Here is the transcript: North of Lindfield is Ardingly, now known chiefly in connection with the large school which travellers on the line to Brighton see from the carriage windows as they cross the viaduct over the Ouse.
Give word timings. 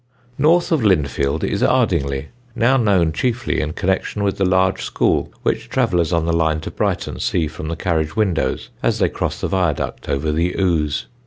North 0.39 0.71
of 0.71 0.81
Lindfield 0.81 1.43
is 1.43 1.61
Ardingly, 1.61 2.29
now 2.55 2.75
known 2.75 3.11
chiefly 3.13 3.61
in 3.61 3.73
connection 3.73 4.23
with 4.23 4.37
the 4.39 4.45
large 4.45 4.81
school 4.83 5.31
which 5.43 5.69
travellers 5.69 6.11
on 6.11 6.25
the 6.25 6.33
line 6.33 6.59
to 6.61 6.71
Brighton 6.71 7.19
see 7.19 7.45
from 7.47 7.67
the 7.67 7.75
carriage 7.75 8.15
windows 8.15 8.71
as 8.81 8.97
they 8.97 9.09
cross 9.09 9.39
the 9.41 9.47
viaduct 9.47 10.09
over 10.09 10.31
the 10.31 10.55
Ouse. 10.57 11.05